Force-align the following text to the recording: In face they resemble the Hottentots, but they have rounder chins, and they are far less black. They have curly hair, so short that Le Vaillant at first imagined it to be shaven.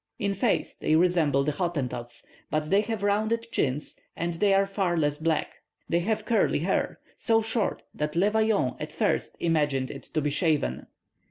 In 0.17 0.33
face 0.33 0.73
they 0.73 0.95
resemble 0.95 1.43
the 1.43 1.51
Hottentots, 1.51 2.25
but 2.49 2.71
they 2.71 2.81
have 2.81 3.03
rounder 3.03 3.37
chins, 3.37 3.99
and 4.15 4.33
they 4.33 4.51
are 4.55 4.65
far 4.65 4.97
less 4.97 5.19
black. 5.19 5.57
They 5.87 5.99
have 5.99 6.25
curly 6.25 6.57
hair, 6.61 6.97
so 7.17 7.43
short 7.43 7.83
that 7.93 8.15
Le 8.15 8.31
Vaillant 8.31 8.77
at 8.81 8.91
first 8.91 9.35
imagined 9.39 9.91
it 9.91 10.05
to 10.15 10.19
be 10.19 10.31
shaven. 10.31 10.87